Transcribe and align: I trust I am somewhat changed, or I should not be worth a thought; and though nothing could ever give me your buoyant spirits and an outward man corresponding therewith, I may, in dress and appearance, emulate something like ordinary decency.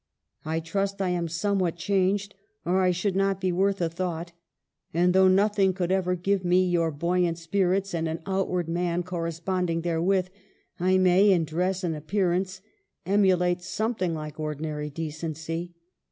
I 0.45 0.61
trust 0.61 0.99
I 0.99 1.09
am 1.09 1.27
somewhat 1.27 1.75
changed, 1.75 2.33
or 2.65 2.81
I 2.81 2.89
should 2.89 3.15
not 3.15 3.39
be 3.39 3.51
worth 3.51 3.79
a 3.81 3.87
thought; 3.87 4.31
and 4.95 5.13
though 5.13 5.27
nothing 5.27 5.73
could 5.73 5.91
ever 5.91 6.15
give 6.15 6.43
me 6.43 6.65
your 6.67 6.89
buoyant 6.89 7.37
spirits 7.37 7.93
and 7.93 8.07
an 8.09 8.23
outward 8.25 8.67
man 8.67 9.03
corresponding 9.03 9.81
therewith, 9.81 10.29
I 10.79 10.97
may, 10.97 11.29
in 11.31 11.45
dress 11.45 11.83
and 11.83 11.95
appearance, 11.95 12.61
emulate 13.05 13.61
something 13.61 14.15
like 14.15 14.39
ordinary 14.39 14.89
decency. 14.89 15.75